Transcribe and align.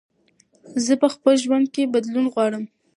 زه 0.85 0.93
په 1.01 1.07
خپل 1.15 1.33
ژوند 1.43 1.65
کې 1.73 1.91
بدلون 1.93 2.25
غواړم. 2.33 2.63